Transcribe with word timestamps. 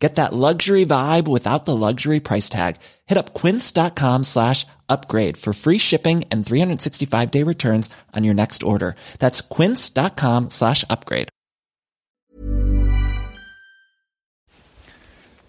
Get 0.00 0.14
that 0.14 0.32
luxury 0.32 0.86
vibe 0.86 1.28
without 1.28 1.66
the 1.66 1.76
luxury 1.76 2.20
price 2.20 2.48
tag. 2.48 2.76
Hit 3.06 3.18
up 3.18 3.34
quince.com 3.34 4.24
slash 4.24 4.66
upgrade 4.88 5.36
for 5.36 5.52
free 5.52 5.78
shipping 5.78 6.24
and 6.32 6.44
365 6.44 7.30
day 7.30 7.44
returns 7.44 7.90
on 8.16 8.24
your 8.24 8.34
next 8.34 8.62
order. 8.62 8.94
That's 9.18 9.42
quince.com 9.42 10.48
slash 10.50 10.84
upgrade. 10.88 11.28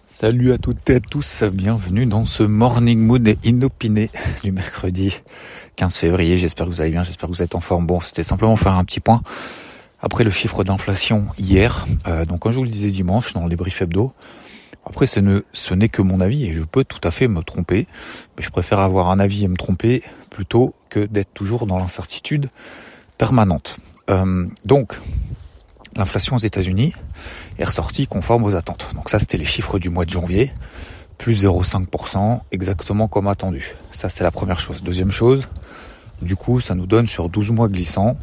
Salut 0.06 0.52
à 0.52 0.58
toutes 0.58 0.88
et 0.90 0.96
à 0.96 1.00
tous, 1.00 1.42
bienvenue 1.42 2.06
dans 2.06 2.26
ce 2.26 2.42
morning 2.44 3.00
mood 3.00 3.26
inopiné 3.42 4.10
du 4.44 4.52
mercredi 4.52 5.14
15 5.76 5.96
février. 5.96 6.36
J'espère 6.36 6.66
que 6.66 6.70
vous 6.70 6.80
allez 6.80 6.90
bien, 6.90 7.02
j'espère 7.02 7.28
que 7.28 7.34
vous 7.34 7.42
êtes 7.42 7.54
en 7.54 7.60
forme. 7.60 7.86
Bon, 7.86 8.00
c'était 8.00 8.22
simplement 8.22 8.56
faire 8.56 8.74
un 8.74 8.84
petit 8.84 9.00
point 9.00 9.20
après 10.02 10.24
le 10.24 10.30
chiffre 10.30 10.64
d'inflation 10.64 11.26
hier. 11.38 11.86
Euh, 12.06 12.24
donc 12.24 12.40
comme 12.40 12.52
je 12.52 12.58
vous 12.58 12.64
le 12.64 12.70
disais 12.70 12.90
dimanche 12.90 13.32
dans 13.32 13.44
le 13.44 13.50
débrief 13.50 13.80
hebdo, 13.80 14.12
après, 14.84 15.06
ce 15.06 15.74
n'est 15.74 15.88
que 15.88 16.02
mon 16.02 16.20
avis 16.20 16.44
et 16.44 16.52
je 16.52 16.62
peux 16.62 16.84
tout 16.84 17.00
à 17.04 17.10
fait 17.10 17.28
me 17.28 17.42
tromper, 17.42 17.86
mais 18.36 18.42
je 18.42 18.50
préfère 18.50 18.80
avoir 18.80 19.10
un 19.10 19.20
avis 19.20 19.44
et 19.44 19.48
me 19.48 19.56
tromper 19.56 20.02
plutôt 20.28 20.74
que 20.88 21.04
d'être 21.06 21.32
toujours 21.32 21.66
dans 21.66 21.78
l'incertitude 21.78 22.50
permanente. 23.16 23.78
Euh, 24.10 24.46
donc, 24.64 24.98
l'inflation 25.96 26.36
aux 26.36 26.40
États-Unis 26.40 26.94
est 27.58 27.64
ressortie 27.64 28.08
conforme 28.08 28.44
aux 28.44 28.56
attentes. 28.56 28.90
Donc 28.94 29.08
ça, 29.08 29.20
c'était 29.20 29.38
les 29.38 29.44
chiffres 29.44 29.78
du 29.78 29.88
mois 29.88 30.04
de 30.04 30.10
janvier, 30.10 30.52
plus 31.16 31.44
0,5%, 31.44 32.40
exactement 32.50 33.06
comme 33.06 33.28
attendu. 33.28 33.76
Ça, 33.92 34.08
c'est 34.08 34.24
la 34.24 34.32
première 34.32 34.58
chose. 34.58 34.82
Deuxième 34.82 35.12
chose, 35.12 35.46
du 36.22 36.34
coup, 36.34 36.58
ça 36.58 36.74
nous 36.74 36.86
donne 36.86 37.06
sur 37.06 37.28
12 37.28 37.52
mois 37.52 37.68
glissants 37.68 38.16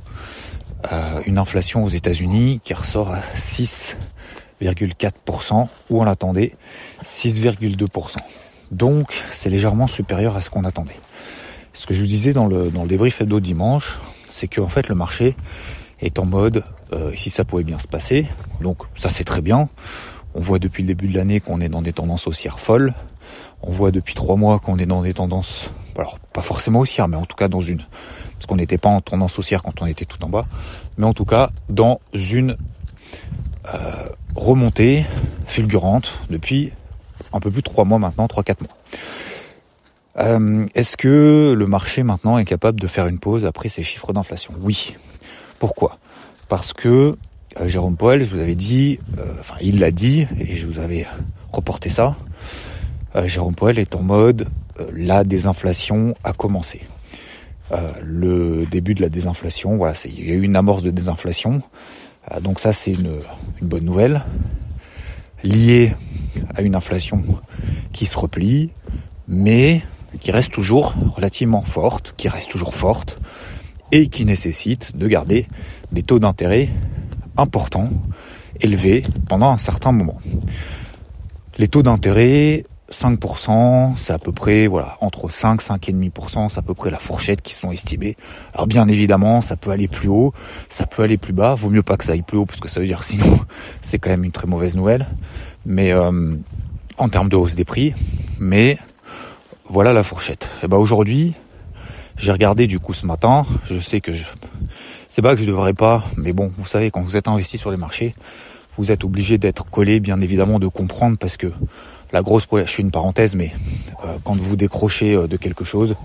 euh, 0.91 1.21
une 1.25 1.37
inflation 1.37 1.83
aux 1.83 1.89
États-Unis 1.89 2.61
qui 2.63 2.73
ressort 2.73 3.13
à 3.13 3.21
6 3.35 3.97
6,4% 4.61 5.67
ou 5.89 6.01
on 6.01 6.03
l'attendait 6.03 6.53
6,2%. 7.05 8.17
Donc 8.71 9.23
c'est 9.33 9.49
légèrement 9.49 9.87
supérieur 9.87 10.35
à 10.35 10.41
ce 10.41 10.49
qu'on 10.49 10.65
attendait. 10.65 10.99
Ce 11.73 11.87
que 11.87 11.93
je 11.93 12.01
vous 12.01 12.07
disais 12.07 12.33
dans 12.33 12.45
le, 12.45 12.69
dans 12.69 12.83
le 12.83 12.89
débrief 12.89 13.21
hebdo 13.21 13.39
dimanche, 13.39 13.99
c'est 14.29 14.47
que 14.47 14.61
en 14.61 14.67
fait 14.67 14.89
le 14.89 14.95
marché 14.95 15.35
est 16.01 16.19
en 16.19 16.25
mode 16.25 16.63
euh, 16.93 17.11
si 17.15 17.29
ça 17.29 17.45
pouvait 17.45 17.63
bien 17.63 17.79
se 17.79 17.87
passer. 17.87 18.27
Donc 18.61 18.79
ça 18.95 19.09
c'est 19.09 19.23
très 19.23 19.41
bien. 19.41 19.69
On 20.35 20.41
voit 20.41 20.59
depuis 20.59 20.83
le 20.83 20.87
début 20.87 21.07
de 21.07 21.17
l'année 21.17 21.39
qu'on 21.39 21.61
est 21.61 21.69
dans 21.69 21.81
des 21.81 21.93
tendances 21.93 22.27
haussières 22.27 22.59
folles. 22.59 22.93
On 23.61 23.71
voit 23.71 23.91
depuis 23.91 24.13
trois 24.13 24.35
mois 24.35 24.59
qu'on 24.59 24.77
est 24.77 24.85
dans 24.85 25.01
des 25.01 25.13
tendances, 25.13 25.71
alors 25.99 26.19
pas 26.33 26.41
forcément 26.41 26.79
haussières, 26.79 27.07
mais 27.07 27.17
en 27.17 27.25
tout 27.25 27.35
cas 27.35 27.47
dans 27.47 27.61
une, 27.61 27.83
parce 28.33 28.45
qu'on 28.47 28.55
n'était 28.55 28.77
pas 28.77 28.89
en 28.89 29.01
tendance 29.01 29.37
haussière 29.37 29.63
quand 29.63 29.81
on 29.81 29.85
était 29.85 30.05
tout 30.05 30.23
en 30.23 30.29
bas, 30.29 30.45
mais 30.97 31.05
en 31.05 31.13
tout 31.13 31.25
cas 31.25 31.49
dans 31.69 31.99
une 32.13 32.55
euh, 33.73 34.09
remontée 34.35 35.05
fulgurante 35.45 36.19
depuis 36.29 36.71
un 37.33 37.39
peu 37.39 37.51
plus 37.51 37.61
de 37.61 37.69
3 37.69 37.85
mois 37.85 37.99
maintenant, 37.99 38.25
3-4 38.25 38.55
mois. 38.61 38.77
Euh, 40.17 40.65
est-ce 40.75 40.97
que 40.97 41.53
le 41.55 41.67
marché 41.67 42.03
maintenant 42.03 42.37
est 42.37 42.45
capable 42.45 42.79
de 42.79 42.87
faire 42.87 43.07
une 43.07 43.19
pause 43.19 43.45
après 43.45 43.69
ces 43.69 43.83
chiffres 43.83 44.11
d'inflation? 44.13 44.53
Oui. 44.61 44.95
Pourquoi? 45.59 45.97
Parce 46.47 46.73
que 46.73 47.15
euh, 47.59 47.67
Jérôme 47.67 47.97
Poel, 47.97 48.23
je 48.23 48.29
vous 48.29 48.39
avais 48.39 48.55
dit, 48.55 48.99
enfin 49.39 49.55
il 49.61 49.79
l'a 49.79 49.91
dit, 49.91 50.27
et 50.39 50.55
je 50.55 50.65
vous 50.65 50.79
avais 50.79 51.05
reporté 51.51 51.89
ça, 51.89 52.15
Jérôme 53.25 53.55
Poel 53.55 53.79
est 53.79 53.95
en 53.95 54.03
mode 54.03 54.47
la 54.93 55.23
désinflation 55.23 56.15
a 56.23 56.33
commencé. 56.33 56.81
le 58.01 58.65
début 58.65 58.95
de 58.95 59.01
la 59.01 59.09
désinflation, 59.09 59.77
voilà, 59.77 59.93
il 60.05 60.27
y 60.27 60.31
a 60.31 60.35
eu 60.35 60.43
une 60.43 60.55
amorce 60.55 60.83
de 60.83 60.91
désinflation. 60.91 61.61
Euh, 62.31 62.39
donc 62.39 62.59
ça 62.59 62.73
c'est 62.73 62.91
une, 62.91 63.19
bonne 63.61 63.85
nouvelle, 63.85 64.23
liée 65.43 65.93
à 66.55 66.61
une 66.61 66.75
inflation 66.75 67.23
qui 67.91 68.05
se 68.05 68.17
replie, 68.17 68.71
mais 69.27 69.81
qui 70.19 70.31
reste 70.31 70.51
toujours 70.51 70.95
relativement 71.15 71.61
forte, 71.61 72.13
qui 72.17 72.29
reste 72.29 72.49
toujours 72.49 72.73
forte, 72.73 73.19
et 73.91 74.07
qui 74.07 74.25
nécessite 74.25 74.95
de 74.95 75.07
garder 75.07 75.47
des 75.91 76.03
taux 76.03 76.19
d'intérêt 76.19 76.69
importants, 77.37 77.89
élevés, 78.59 79.03
pendant 79.27 79.49
un 79.49 79.57
certain 79.57 79.91
moment. 79.91 80.19
Les 81.57 81.67
taux 81.67 81.83
d'intérêt 81.83 82.65
5%, 82.91 83.93
c'est 83.97 84.13
à 84.13 84.19
peu 84.19 84.31
près, 84.31 84.67
voilà, 84.67 84.97
entre 85.01 85.29
5, 85.29 85.61
5,5%, 85.61 86.49
c'est 86.49 86.59
à 86.59 86.61
peu 86.61 86.73
près 86.73 86.89
la 86.89 86.99
fourchette 86.99 87.41
qui 87.41 87.53
sont 87.53 87.71
estimées. 87.71 88.17
Alors 88.53 88.67
bien 88.67 88.87
évidemment, 88.87 89.41
ça 89.41 89.55
peut 89.55 89.71
aller 89.71 89.87
plus 89.87 90.09
haut, 90.09 90.33
ça 90.69 90.85
peut 90.85 91.03
aller 91.03 91.17
plus 91.17 91.33
bas, 91.33 91.55
vaut 91.55 91.69
mieux 91.69 91.83
pas 91.83 91.97
que 91.97 92.05
ça 92.05 92.13
aille 92.13 92.21
plus 92.21 92.37
haut, 92.37 92.45
parce 92.45 92.59
que 92.59 92.69
ça 92.69 92.79
veut 92.79 92.87
dire 92.87 93.03
sinon, 93.03 93.39
c'est 93.81 93.99
quand 93.99 94.09
même 94.09 94.23
une 94.23 94.31
très 94.31 94.47
mauvaise 94.47 94.75
nouvelle. 94.75 95.07
Mais 95.65 95.91
euh, 95.91 96.35
en 96.97 97.09
termes 97.09 97.29
de 97.29 97.35
hausse 97.35 97.55
des 97.55 97.65
prix, 97.65 97.93
mais 98.39 98.77
voilà 99.65 99.93
la 99.93 100.03
fourchette. 100.03 100.49
Et 100.63 100.67
ben 100.67 100.77
aujourd'hui, 100.77 101.35
j'ai 102.17 102.31
regardé 102.31 102.67
du 102.67 102.79
coup 102.79 102.93
ce 102.93 103.05
matin, 103.05 103.45
je 103.65 103.79
sais 103.79 104.01
que 104.01 104.13
je... 104.13 104.23
C'est 105.09 105.21
pas 105.21 105.35
que 105.35 105.41
je 105.41 105.47
devrais 105.47 105.73
pas, 105.73 106.03
mais 106.17 106.33
bon, 106.33 106.51
vous 106.57 106.67
savez, 106.67 106.91
quand 106.91 107.01
vous 107.01 107.17
êtes 107.17 107.27
investi 107.27 107.57
sur 107.57 107.71
les 107.71 107.77
marchés, 107.77 108.13
vous 108.77 108.91
êtes 108.91 109.03
obligé 109.03 109.37
d'être 109.37 109.65
collé, 109.69 109.99
bien 109.99 110.21
évidemment, 110.21 110.59
de 110.59 110.67
comprendre, 110.67 111.17
parce 111.17 111.35
que 111.35 111.51
la 112.11 112.21
grosse 112.21 112.47
je 112.51 112.65
fais 112.65 112.81
une 112.81 112.91
parenthèse, 112.91 113.35
mais 113.35 113.51
euh, 114.03 114.17
quand 114.23 114.35
vous 114.37 114.55
décrochez 114.55 115.15
euh, 115.15 115.27
de 115.27 115.37
quelque 115.37 115.63
chose, 115.63 115.95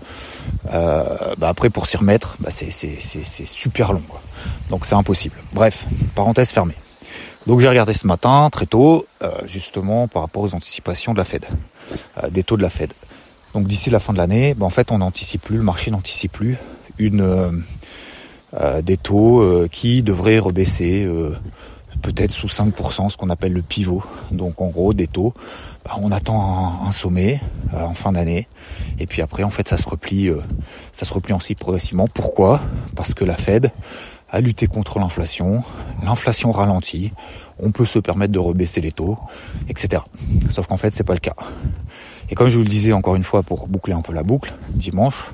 euh, 0.73 1.35
bah 1.39 1.49
après 1.49 1.71
pour 1.71 1.87
s'y 1.87 1.97
remettre, 1.97 2.37
bah 2.41 2.51
c'est 2.51 2.91
super 3.47 3.93
long. 3.93 4.03
Quoi. 4.09 4.21
Donc 4.71 4.87
c'est 4.87 4.95
impossible. 4.95 5.37
Bref, 5.53 5.87
parenthèse 6.15 6.51
fermée. 6.51 6.75
Donc 7.47 7.61
j'ai 7.61 7.69
regardé 7.69 7.93
ce 7.93 8.07
matin, 8.07 8.49
très 8.51 8.65
tôt, 8.65 9.07
justement 9.45 10.09
par 10.09 10.23
rapport 10.23 10.43
aux 10.43 10.55
anticipations 10.55 11.13
de 11.13 11.19
la 11.19 11.25
Fed, 11.25 11.45
des 12.31 12.43
taux 12.43 12.57
de 12.57 12.63
la 12.63 12.71
Fed. 12.71 12.95
Donc 13.53 13.67
d'ici 13.67 13.91
la 13.91 14.01
fin 14.01 14.15
de 14.15 14.19
l'année, 14.19 14.55
bah, 14.55 14.65
en 14.65 14.71
fait 14.71 14.91
on 14.91 14.99
n'anticipe 14.99 15.43
plus, 15.43 15.59
le 15.59 15.63
marché 15.63 15.91
n'anticipe 15.91 16.33
plus 16.33 16.57
une 16.99 17.63
des 18.83 18.97
taux 18.97 19.67
qui 19.71 20.03
devraient 20.03 20.39
rebaisser 20.39 21.07
peut-être 22.05 22.33
sous 22.33 22.49
5%, 22.49 23.09
ce 23.09 23.17
qu'on 23.17 23.31
appelle 23.31 23.55
le 23.55 23.63
pivot. 23.63 24.05
Donc 24.31 24.61
en 24.61 24.69
gros 24.69 24.93
des 24.93 25.07
taux 25.07 25.33
bah, 25.87 25.93
on 25.97 26.13
attend 26.13 26.83
un, 26.87 26.93
sommet 26.93 27.41
euh, 27.73 27.83
en 27.83 27.95
fin 27.95 28.13
d'année. 28.13 28.47
Et 28.99 29.07
puis 29.07 29.23
après 29.23 29.43
en 29.43 29.51
fait 29.51 29.69
ça 29.69 29.79
se 29.79 29.89
replie 29.89 30.29
euh, 30.29 30.43
ça 30.93 31.07
se 31.07 31.15
replie 31.15 31.33
ensuite 31.33 31.59
progressivement. 31.59 32.07
Pourquoi? 32.07 32.61
Parce 32.95 33.15
que 33.15 33.25
la 33.25 33.37
Fed 33.37 33.73
a 34.29 34.41
lutté 34.41 34.67
contre 34.67 34.99
l'inflation. 34.99 35.65
L'inflation 36.03 36.53
ralentit. 36.53 37.13
On 37.59 37.71
peut 37.71 37.87
se 37.87 37.99
permettre 37.99 38.33
de 38.33 38.39
rebaisser 38.39 38.83
les 38.83 38.93
taux 38.93 39.19
etc 39.69 40.03
sauf 40.51 40.67
qu'en 40.67 40.77
fait 40.77 40.93
c'est 40.93 41.05
pas 41.05 41.15
le 41.15 41.21
cas. 41.21 41.37
Et 42.29 42.35
comme 42.35 42.51
je 42.51 42.59
vous 42.59 42.65
le 42.65 42.69
disais 42.69 42.93
encore 42.93 43.17
une 43.17 43.25
fois 43.25 43.43
pour 43.43 43.67
boucler 43.67 43.95
un 43.95 44.03
peu 44.03 44.13
la 44.13 44.23
boucle 44.23 44.55
dimanche 44.71 45.33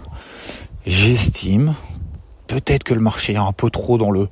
j'estime 0.86 1.74
peut-être 2.46 2.84
que 2.84 2.94
le 2.94 3.00
marché 3.00 3.34
est 3.34 3.38
un 3.38 3.52
peu 3.52 3.70
trop 3.70 3.98
dans 3.98 4.10
le 4.10 4.28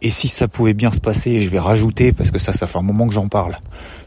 et 0.00 0.10
si 0.10 0.28
ça 0.28 0.48
pouvait 0.48 0.74
bien 0.74 0.92
se 0.92 1.00
passer, 1.00 1.40
je 1.40 1.50
vais 1.50 1.58
rajouter, 1.58 2.12
parce 2.12 2.30
que 2.30 2.38
ça, 2.38 2.52
ça 2.52 2.66
fait 2.66 2.78
un 2.78 2.82
moment 2.82 3.06
que 3.08 3.14
j'en 3.14 3.28
parle, 3.28 3.56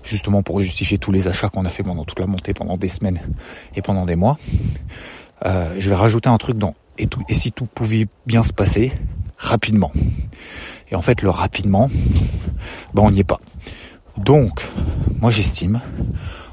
justement 0.03 0.41
pour 0.43 0.61
justifier 0.61 0.97
tous 0.97 1.11
les 1.11 1.27
achats 1.27 1.49
qu'on 1.49 1.65
a 1.65 1.69
fait 1.69 1.83
pendant 1.83 2.05
toute 2.05 2.19
la 2.19 2.27
montée, 2.27 2.53
pendant 2.53 2.77
des 2.77 2.89
semaines 2.89 3.19
et 3.75 3.81
pendant 3.81 4.05
des 4.05 4.15
mois, 4.15 4.37
euh, 5.45 5.75
je 5.79 5.89
vais 5.89 5.95
rajouter 5.95 6.29
un 6.29 6.37
truc 6.37 6.57
dans 6.57 6.75
et, 6.97 7.07
et 7.29 7.35
si 7.35 7.51
tout 7.51 7.65
pouvait 7.65 8.07
bien 8.25 8.43
se 8.43 8.53
passer 8.53 8.91
rapidement? 9.37 9.91
Et 10.91 10.95
en 10.95 11.01
fait, 11.01 11.21
le 11.21 11.29
rapidement, 11.29 11.89
ben 12.93 13.03
on 13.03 13.11
n'y 13.11 13.21
est 13.21 13.25
pas. 13.25 13.39
Donc, 14.17 14.61
moi 15.19 15.31
j'estime, 15.31 15.81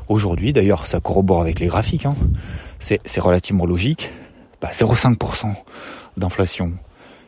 aujourd'hui, 0.08 0.52
d'ailleurs 0.52 0.86
ça 0.86 1.00
corrobore 1.00 1.40
avec 1.40 1.60
les 1.60 1.66
graphiques, 1.66 2.06
hein, 2.06 2.14
c'est 2.80 3.20
relativement 3.20 3.66
logique, 3.66 4.10
bah, 4.60 4.70
0,5% 4.72 5.54
d'inflation, 6.16 6.72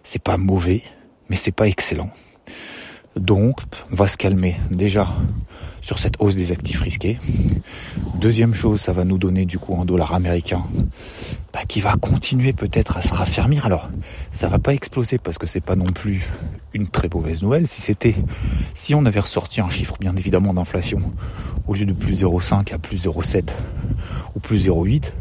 c'est 0.05 0.23
pas 0.23 0.37
mauvais, 0.37 0.83
mais 1.31 1.37
c'est 1.37 1.53
pas 1.53 1.69
excellent. 1.69 2.11
Donc, 3.17 3.61
on 3.91 3.97
va 3.97 4.06
se 4.06 4.17
calmer 4.17 4.56
déjà 4.71 5.09
sur 5.81 5.99
cette 5.99 6.15
hausse 6.19 6.37
des 6.37 6.53
actifs 6.53 6.81
risqués. 6.81 7.19
Deuxième 8.17 8.55
chose, 8.55 8.81
ça 8.81 8.93
va 8.93 9.05
nous 9.05 9.17
donner 9.17 9.47
du 9.47 9.59
coup 9.59 9.81
un 9.81 9.85
dollar 9.85 10.15
américain 10.15 10.62
bah, 11.53 11.61
qui 11.67 11.81
va 11.81 11.94
continuer 11.94 12.53
peut-être 12.53 12.99
à 12.99 13.03
se 13.03 13.15
raffermir. 13.15 13.65
Alors, 13.65 13.88
ça 14.32 14.49
va 14.49 14.59
pas 14.59 14.75
exploser 14.75 15.19
parce 15.19 15.38
que 15.38 15.47
c'est 15.47 15.62
pas 15.62 15.77
non 15.77 15.87
plus 15.87 16.27
une 16.75 16.88
très 16.88 17.09
mauvaise 17.09 17.43
nouvelle. 17.43 17.67
Si 17.67 17.81
c'était, 17.81 18.15
si 18.75 18.94
on 18.94 19.06
avait 19.06 19.21
ressorti 19.21 19.61
un 19.61 19.71
chiffre 19.71 19.97
bien 19.99 20.15
évidemment 20.17 20.53
d'inflation 20.53 21.00
au 21.67 21.75
lieu 21.75 21.87
de 21.87 21.93
plus 21.93 22.23
0,5 22.23 22.75
à 22.75 22.79
plus 22.79 23.06
0,7 23.06 23.50
ou 24.35 24.41
plus 24.41 24.67
0,8, 24.67 25.12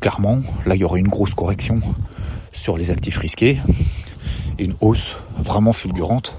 clairement, 0.00 0.40
là 0.66 0.74
il 0.74 0.80
y 0.80 0.84
aurait 0.84 1.00
une 1.00 1.08
grosse 1.08 1.34
correction 1.34 1.80
sur 2.52 2.76
les 2.76 2.90
actifs 2.90 3.18
risqués 3.18 3.58
une 4.62 4.74
hausse 4.80 5.16
vraiment 5.42 5.72
fulgurante 5.72 6.36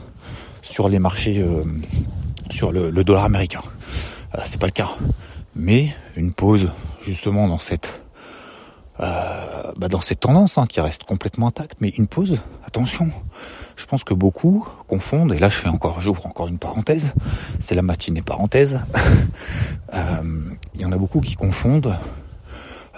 sur 0.62 0.90
les 0.90 1.00
marchés, 1.00 1.46
sur 2.50 2.72
le, 2.72 2.92
dollar 3.04 3.26
américain. 3.26 3.62
c'est 4.46 4.60
pas 4.60 4.68
le 4.68 4.72
cas. 4.72 4.90
Mais 5.56 5.94
une 6.16 6.34
pause 6.34 6.70
justement 7.06 7.48
dans 7.48 7.60
cette 7.60 8.02
bah 8.98 9.88
dans 9.90 10.02
cette 10.02 10.22
tendance 10.22 10.58
hein, 10.58 10.66
qui 10.68 10.80
reste 10.80 11.04
complètement 11.04 11.48
intacte, 11.48 11.78
mais 11.82 11.90
une 11.90 12.08
pause, 12.08 12.40
attention, 12.66 13.10
je 13.76 13.86
pense 13.86 14.04
que 14.04 14.14
beaucoup 14.14 14.68
confondent, 14.88 15.34
et 15.34 15.40
là 15.40 15.50
je 15.50 15.56
fais 15.56 15.70
encore, 15.70 16.02
j'ouvre 16.02 16.26
encore 16.26 16.48
une 16.48 16.58
parenthèse, 16.58 17.14
c'est 17.60 17.76
la 17.76 17.82
matinée 17.82 18.22
parenthèse, 18.22 18.80
euh, 19.94 20.22
il 20.76 20.82
y 20.82 20.86
en 20.86 20.92
a 20.92 20.98
beaucoup 20.98 21.22
qui 21.22 21.36
confondent, 21.36 21.96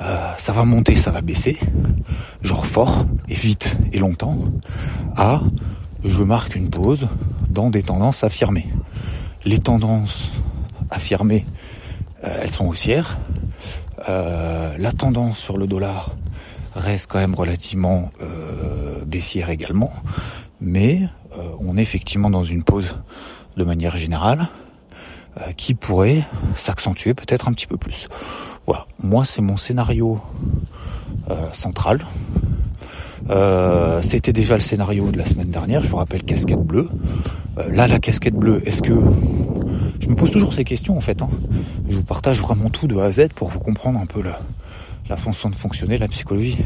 euh, 0.02 0.32
ça 0.38 0.54
va 0.54 0.66
monter, 0.66 0.96
ça 0.96 1.12
va 1.12 1.22
baisser, 1.22 1.58
genre 2.42 2.66
fort, 2.66 3.06
et 3.30 3.36
vite, 3.36 3.78
et 3.94 4.00
longtemps, 4.00 4.38
à 5.16 5.42
je 6.06 6.24
marque 6.24 6.56
une 6.56 6.70
pause 6.70 7.08
dans 7.50 7.70
des 7.70 7.84
tendances 7.84 8.24
affirmées. 8.24 8.68
Les 9.44 9.60
tendances 9.60 10.30
affirmées, 10.90 11.46
euh, 12.24 12.40
elles 12.42 12.52
sont 12.52 12.68
haussières. 12.68 13.18
la 14.08 14.92
tendance 14.92 15.40
sur 15.40 15.58
le 15.58 15.68
dollar 15.68 16.16
reste 16.76 17.08
quand 17.08 17.20
même 17.20 17.36
relativement 17.36 18.12
baissière 19.06 19.50
également 19.50 19.92
mais 20.60 21.08
euh, 21.38 21.50
on 21.60 21.78
est 21.78 21.82
effectivement 21.82 22.30
dans 22.30 22.44
une 22.44 22.64
pause 22.64 22.96
de 23.58 23.64
manière 23.64 23.96
générale 23.98 24.50
euh, 25.40 25.52
qui 25.54 25.76
pourrait 25.76 26.26
s'accentuer 26.56 27.14
peut-être 27.14 27.48
un 27.48 27.54
petit 27.54 27.68
peu 27.68 27.78
plus. 27.78 28.08
Voilà, 28.66 28.86
moi 29.02 29.26
c'est 29.26 29.42
mon 29.42 29.58
scénario 29.58 30.20
euh. 33.30 34.02
C'était 34.02 34.34
déjà 34.34 34.56
le 34.56 34.62
scénario 34.62 35.10
de 35.12 35.18
la 35.18 35.26
semaine 35.26 35.50
dernière, 35.50 35.84
je 35.84 35.90
vous 35.90 35.98
rappelle 35.98 36.24
casquette 36.24 36.60
bleue. 36.60 36.90
là 37.72 37.88
la 37.88 38.00
casquette 38.00 38.36
bleue, 38.36 38.62
est-ce 38.68 38.82
que... 38.82 38.94
Je 40.00 40.08
me 40.08 40.16
pose 40.16 40.30
toujours 40.30 40.54
ces 40.54 40.64
questions 40.64 40.98
en 40.98 41.02
fait. 41.02 41.22
Hein. 41.22 41.30
Je 41.90 41.98
vous 41.98 42.04
partage 42.04 42.40
vraiment 42.40 42.70
tout 42.70 42.88
de 42.88 42.98
A 42.98 43.06
à 43.06 43.12
Z 43.12 43.30
pour 43.34 43.50
vous 43.50 43.60
comprendre 43.60 44.00
un 44.00 44.06
peu 44.06 44.22
la, 44.22 44.40
la 45.10 45.18
façon 45.18 45.50
de 45.50 45.56
fonctionner, 45.56 45.98
la 45.98 46.08
psychologie. 46.08 46.58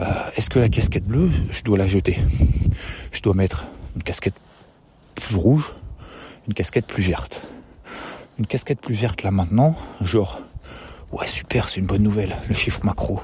Euh, 0.00 0.04
est-ce 0.36 0.50
que 0.50 0.58
la 0.58 0.68
casquette 0.68 1.04
bleue, 1.04 1.30
je 1.50 1.62
dois 1.64 1.78
la 1.78 1.86
jeter? 1.86 2.18
Je 3.10 3.22
dois 3.22 3.34
mettre 3.34 3.64
une 3.96 4.02
casquette 4.02 4.34
plus 5.14 5.36
rouge, 5.36 5.72
une 6.46 6.54
casquette 6.54 6.86
plus 6.86 7.02
verte. 7.02 7.42
Une 8.38 8.46
casquette 8.46 8.80
plus 8.80 8.94
verte 8.94 9.22
là 9.22 9.30
maintenant, 9.30 9.76
genre, 10.00 10.40
ouais 11.10 11.26
super, 11.26 11.68
c'est 11.68 11.80
une 11.80 11.86
bonne 11.86 12.02
nouvelle, 12.02 12.36
le 12.48 12.54
chiffre 12.54 12.80
macro. 12.84 13.20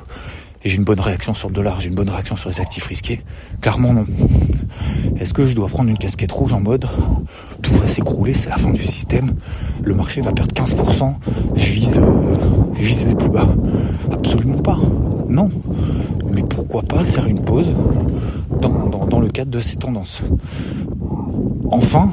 Et 0.64 0.70
j'ai 0.70 0.76
une 0.76 0.84
bonne 0.84 1.00
réaction 1.00 1.34
sur 1.34 1.48
le 1.48 1.54
dollar, 1.54 1.80
j'ai 1.80 1.88
une 1.88 1.94
bonne 1.94 2.08
réaction 2.08 2.36
sur 2.36 2.48
les 2.48 2.60
actifs 2.60 2.86
risqués. 2.86 3.22
Clairement 3.60 3.92
non. 3.92 4.06
Est-ce 5.18 5.34
que 5.34 5.44
je 5.44 5.54
dois 5.54 5.68
prendre 5.68 5.90
une 5.90 5.98
casquette 5.98 6.32
rouge 6.32 6.54
en 6.54 6.60
mode 6.60 6.88
tout 7.64 7.72
va 7.74 7.86
s'écrouler, 7.86 8.34
c'est 8.34 8.50
la 8.50 8.58
fin 8.58 8.70
du 8.70 8.86
système, 8.86 9.32
le 9.82 9.94
marché 9.94 10.20
va 10.20 10.32
perdre 10.32 10.54
15%, 10.54 11.14
je 11.56 11.72
vise, 11.72 11.96
euh, 11.96 12.36
je 12.76 12.82
vise 12.82 13.06
les 13.06 13.14
plus 13.14 13.30
bas? 13.30 13.48
Absolument 14.12 14.58
pas. 14.58 14.78
Non. 15.28 15.50
Mais 16.30 16.42
pourquoi 16.42 16.82
pas 16.82 17.02
faire 17.04 17.26
une 17.26 17.42
pause 17.42 17.72
dans, 18.60 19.20
le 19.20 19.28
cadre 19.30 19.50
de 19.50 19.60
ces 19.60 19.76
tendances? 19.76 20.22
Enfin, 21.70 22.10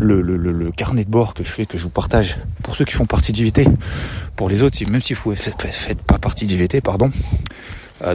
le, 0.00 0.70
carnet 0.72 1.04
de 1.04 1.10
bord 1.10 1.34
que 1.34 1.44
je 1.44 1.52
fais, 1.52 1.66
que 1.66 1.78
je 1.78 1.84
vous 1.84 1.90
partage, 1.90 2.36
pour 2.62 2.74
ceux 2.74 2.84
qui 2.84 2.94
font 2.94 3.06
partie 3.06 3.32
d'IVT, 3.32 3.68
pour 4.34 4.48
les 4.48 4.62
autres, 4.62 4.78
même 4.90 5.02
si 5.02 5.14
vous 5.14 5.30
ne 5.30 5.36
faites 5.36 6.02
pas 6.02 6.18
partie 6.18 6.46
d'IVT, 6.46 6.80
pardon, 6.80 7.10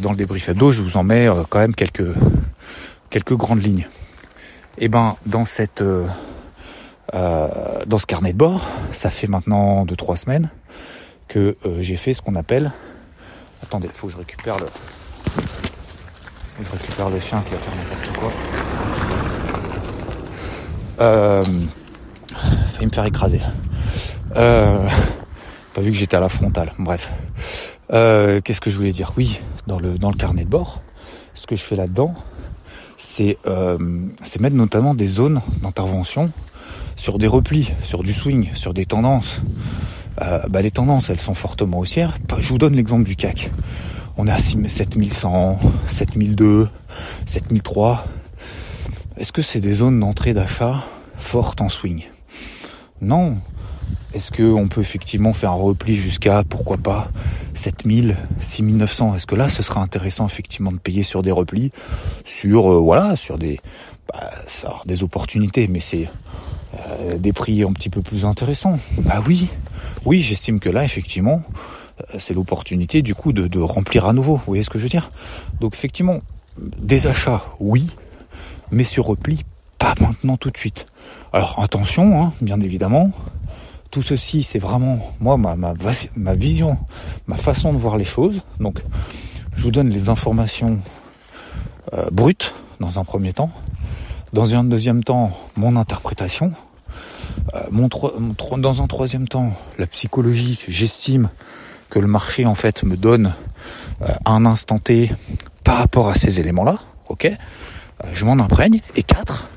dans 0.02 0.12
le 0.12 0.18
débrief 0.18 0.50
hebdo, 0.50 0.72
je 0.72 0.82
vous 0.82 0.98
en 0.98 1.04
mets 1.04 1.28
euh, 1.28 1.44
quand 1.50 1.60
même 1.60 1.76
quelques, 1.76 2.14
quelques 3.10 3.36
grandes 3.36 3.64
lignes. 3.64 3.88
Et 4.78 4.86
eh 4.86 4.88
ben, 4.90 5.16
dans 5.26 5.46
cette, 5.46 5.82
euh, 5.82 6.06
dans 7.14 7.98
ce 7.98 8.06
carnet 8.06 8.34
de 8.34 8.38
bord, 8.38 8.68
ça 8.92 9.10
fait 9.10 9.28
maintenant 9.28 9.86
deux 9.86 9.96
trois 9.96 10.18
semaines 10.18 10.50
que 11.28 11.58
j'ai 11.80 11.96
fait 11.96 12.14
ce 12.14 12.22
qu'on 12.22 12.36
appelle 12.36 12.72
Attendez, 13.66 13.90
faut 13.92 14.06
que 14.08 14.14
je 14.14 14.18
récupère 14.18 14.58
le. 14.60 14.68
Je 16.62 16.72
récupère 16.72 17.10
le 17.10 17.20
chien 17.20 17.44
qui 17.46 17.54
va 17.54 17.58
faire 17.58 17.76
n'importe 17.76 18.18
quoi. 18.18 18.32
Euh. 21.00 21.44
Failli 22.74 22.86
me 22.86 22.92
faire 22.92 23.06
écraser. 23.06 23.42
Euh. 24.36 24.88
Pas 25.74 25.82
vu 25.82 25.92
que 25.92 25.98
j'étais 25.98 26.16
à 26.16 26.20
la 26.20 26.30
frontale. 26.30 26.74
Bref. 26.78 27.12
Euh, 27.94 28.42
Qu'est-ce 28.42 28.62
que 28.62 28.70
je 28.70 28.78
voulais 28.78 28.92
dire? 28.92 29.14
Oui, 29.18 29.40
dans 29.68 29.80
le, 29.80 29.98
dans 29.98 30.10
le 30.10 30.18
carnet 30.18 30.44
de 30.44 30.50
bord, 30.50 30.82
ce 31.36 31.46
que 31.48 31.56
je 31.56 31.64
fais 31.64 31.76
là-dedans, 31.76 32.14
c'est 32.98 33.38
euh, 33.46 33.78
mettre 34.40 34.56
notamment 34.56 34.96
des 34.96 35.08
zones 35.08 35.42
d'intervention 35.62 36.32
sur 36.96 37.20
des 37.20 37.28
replis, 37.28 37.72
sur 37.84 38.04
du 38.04 38.14
swing, 38.14 38.50
sur 38.56 38.74
des 38.74 38.86
tendances. 38.86 39.42
Euh, 40.22 40.40
bah, 40.50 40.62
les 40.62 40.72
tendances, 40.72 41.10
elles 41.10 41.20
sont 41.20 41.36
fortement 41.36 41.80
haussières. 41.80 42.18
Bah, 42.28 42.38
je 42.40 42.50
vous 42.50 42.58
donne 42.58 42.76
l'exemple 42.76 43.04
du 43.04 43.16
CAC. 43.16 43.52
On 44.18 44.28
est 44.28 44.32
à 44.32 44.40
7100, 44.40 45.60
7002, 45.92 46.70
7003. 47.26 48.06
Est-ce 49.18 49.32
que 49.34 49.42
c'est 49.42 49.60
des 49.60 49.74
zones 49.74 50.00
d'entrée 50.00 50.34
d'achat 50.34 50.84
fortes 51.18 51.62
en 51.62 51.70
swing? 51.70 52.06
Non. 53.02 53.38
Est-ce 54.14 54.32
qu'on 54.32 54.68
peut 54.68 54.82
effectivement 54.82 55.34
faire 55.34 55.52
un 55.52 55.56
repli 55.56 55.96
jusqu'à, 55.96 56.44
pourquoi 56.48 56.78
pas, 56.78 57.10
7000, 57.54 58.16
6900 58.40 59.16
Est-ce 59.16 59.28
que 59.28 59.36
là, 59.36 59.50
ce 59.50 59.62
sera 59.62 59.82
intéressant 59.82 60.26
effectivement 60.26 60.72
de 60.72 60.78
payer 60.78 61.04
sur 61.04 61.22
des 61.22 61.32
replis, 61.32 61.72
sur, 62.24 62.72
euh, 62.72 62.78
voilà, 62.80 63.18
sur 63.18 63.38
des, 63.38 63.60
bah, 64.08 64.32
des 64.86 65.04
opportunités, 65.04 65.68
mais 65.68 65.82
c'est 65.82 66.08
euh, 66.88 67.18
des 67.18 67.34
prix 67.34 67.64
un 67.64 67.74
petit 67.74 67.90
peu 67.90 68.02
plus 68.02 68.24
intéressants? 68.24 68.80
Bah 69.00 69.22
oui, 69.28 69.50
oui, 70.06 70.22
j'estime 70.22 70.60
que 70.60 70.70
là, 70.70 70.86
effectivement, 70.86 71.42
euh, 72.00 72.18
c'est 72.20 72.34
l'opportunité 72.34 73.02
du 73.02 73.16
coup 73.16 73.34
de, 73.34 73.60
remplir 73.60 74.06
à 74.06 74.14
nouveau. 74.14 74.36
Vous 74.36 74.44
voyez 74.48 74.64
ce 74.64 74.70
que 74.70 74.80
je 74.80 74.84
veux 74.84 74.90
dire? 74.90 75.12
Donc 75.60 75.74
effectivement, 75.74 76.22
des 76.58 77.08
achats, 77.08 77.44
oui, 77.60 77.88
mais 78.72 78.84
sur 78.84 79.06
repli, 79.06 79.44
pas 79.78 79.96
maintenant 80.00 80.38
tout 80.38 80.52
de 80.52 80.58
suite. 80.58 80.86
Alors 81.34 81.60
attention, 81.62 82.22
hein, 82.22 82.34
bien 82.42 82.60
évidemment, 82.62 83.12
tout 83.96 84.04
ceci, 84.04 84.44
c'est 84.44 84.60
vraiment 84.60 85.00
moi 85.22 85.38
ma, 85.38 86.34
vision, 86.34 86.78
ma 87.28 87.38
façon 87.38 87.72
de 87.72 87.78
voir 87.78 87.96
les 87.96 88.04
choses. 88.04 88.42
Donc, 88.60 88.82
je 89.56 89.64
vous 89.64 89.72
donne 89.72 89.88
les 89.88 90.10
informations 90.10 90.80
euh, 91.94 92.10
brutes 92.12 92.54
dans 92.82 93.00
un 93.00 93.06
premier 93.06 93.32
temps. 93.32 93.50
Dans 94.34 94.54
un 94.54 94.66
deuxième 94.66 95.02
temps, 95.02 95.32
mon 95.56 95.78
interprétation. 95.78 96.52
Euh, 97.54 97.62
mon, 97.72 97.88
dans 98.58 98.82
un 98.82 98.88
troisième 98.88 99.30
temps, 99.30 99.54
la 99.78 99.88
psychologie 99.88 100.60
j'estime 100.68 101.30
que 101.90 102.00
le 102.00 102.08
marché 102.08 102.46
en 102.46 102.56
fait 102.56 102.84
me 102.84 102.98
donne 102.98 103.34
euh, 104.02 104.10
un 104.26 104.46
instant 104.46 104.78
T 104.78 105.10
par 105.64 105.78
rapport 105.78 106.10
à 106.10 106.16
ces 106.16 106.42
éléments-là, 106.42 106.80
ok? 107.08 107.32
Je 108.12 108.26
m'en 108.26 108.44
imprègne. 108.44 108.82
Et 108.98 109.04
quatre, 109.04 109.48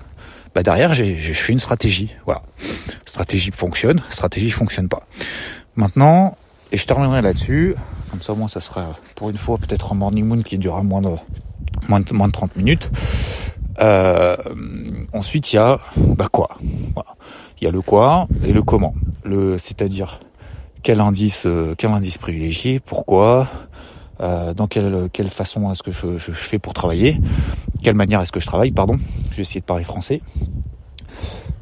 bah 0.54 0.62
derrière, 0.62 0.94
j'ai, 0.94 1.18
je 1.18 1.32
fais 1.32 1.52
une 1.52 1.58
stratégie. 1.58 2.14
Voilà. 2.24 2.42
Stratégie 3.06 3.50
fonctionne, 3.52 4.02
stratégie 4.10 4.50
fonctionne 4.50 4.88
pas. 4.88 5.02
Maintenant, 5.76 6.36
et 6.72 6.76
je 6.76 6.86
terminerai 6.86 7.22
là-dessus, 7.22 7.74
comme 8.10 8.20
ça 8.20 8.32
au 8.32 8.36
moins 8.36 8.48
ça 8.48 8.60
sera 8.60 8.96
pour 9.14 9.30
une 9.30 9.38
fois 9.38 9.58
peut-être 9.58 9.92
un 9.92 9.96
morning 9.96 10.24
moon 10.24 10.42
qui 10.42 10.58
durera 10.58 10.82
moins 10.82 11.00
de, 11.00 11.10
moins 11.88 12.00
de, 12.00 12.12
moins 12.12 12.28
de 12.28 12.32
30 12.32 12.56
minutes. 12.56 12.90
Euh, 13.80 14.36
ensuite, 15.12 15.52
il 15.52 15.56
y 15.56 15.58
a 15.58 15.78
bah 15.96 16.28
quoi? 16.30 16.48
Il 17.60 17.64
y 17.64 17.66
a 17.66 17.70
le 17.70 17.80
quoi 17.80 18.28
et 18.44 18.52
le 18.52 18.62
comment. 18.62 18.94
Le, 19.24 19.58
c'est-à-dire 19.58 20.20
quel 20.82 21.00
indice, 21.00 21.44
euh, 21.46 21.74
quel 21.76 21.90
indice 21.90 22.18
privilégié, 22.18 22.80
pourquoi, 22.80 23.48
euh, 24.20 24.54
dans 24.54 24.66
quelle, 24.66 25.08
quelle 25.12 25.28
façon 25.28 25.70
est-ce 25.72 25.82
que 25.82 25.92
je, 25.92 26.18
je, 26.18 26.32
fais 26.32 26.58
pour 26.58 26.74
travailler, 26.74 27.20
quelle 27.82 27.94
manière 27.94 28.20
est-ce 28.20 28.32
que 28.32 28.40
je 28.40 28.46
travaille, 28.46 28.70
pardon. 28.70 28.96
Je 29.30 29.36
vais 29.36 29.42
essayer 29.42 29.60
de 29.60 29.66
parler 29.66 29.84
français. 29.84 30.20